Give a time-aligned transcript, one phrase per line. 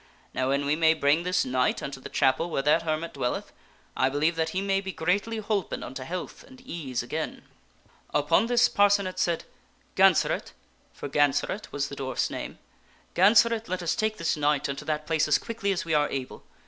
[0.33, 3.53] Now, an we may bring this knight unto the chapel where that hermit dwelleth,
[3.95, 7.43] I believe that he may be greatly holpen unto health and ease again."
[8.11, 9.43] Upon this Parcenet said,
[9.95, 10.53] "Gansaret"
[10.91, 12.57] for Gansaret was the dwarf's name"
[13.15, 16.41] Gansaret, let us take this knight unto that place as quickly as we are able.